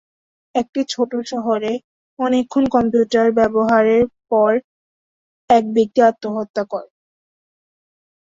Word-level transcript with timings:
একটি 0.55 0.81
ছোট 0.89 1.11
শহরে, 1.31 1.71
অনেকক্ষণ 2.19 2.63
কম্পিউটার 2.75 3.27
ব্যবহারের 3.37 4.01
পর 4.31 4.51
এক 5.49 5.63
ব্যক্তি 5.75 5.99
আত্মহত্যা 6.09 6.63
করে। 6.71 6.89